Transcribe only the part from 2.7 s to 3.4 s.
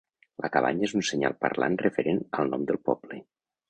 del poble.